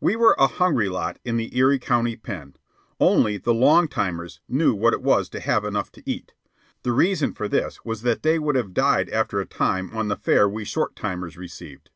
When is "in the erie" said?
1.24-1.80